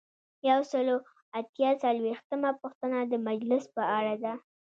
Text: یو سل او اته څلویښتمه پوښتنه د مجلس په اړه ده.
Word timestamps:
یو 0.49 0.59
سل 0.71 0.85
او 0.93 0.99
اته 1.39 1.69
څلویښتمه 1.81 2.51
پوښتنه 2.61 2.97
د 3.05 3.13
مجلس 3.27 3.63
په 3.75 3.83
اړه 3.97 4.15
ده. 4.23 4.33